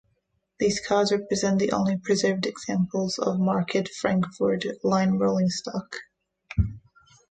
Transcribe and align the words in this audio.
These 0.57 0.79
cars 0.79 1.11
represent 1.11 1.59
the 1.59 1.73
only 1.73 1.95
preserved 1.95 2.47
examples 2.47 3.19
of 3.19 3.39
Market-Frankford 3.39 4.65
line 4.83 5.19
rolling 5.19 5.49
stock. 5.49 5.95